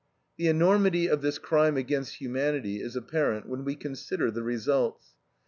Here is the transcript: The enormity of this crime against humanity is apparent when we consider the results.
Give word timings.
The 0.37 0.47
enormity 0.47 1.05
of 1.05 1.21
this 1.21 1.37
crime 1.37 1.77
against 1.77 2.15
humanity 2.15 2.81
is 2.81 2.95
apparent 2.95 3.47
when 3.47 3.63
we 3.63 3.75
consider 3.75 4.31
the 4.31 4.41
results. 4.41 5.13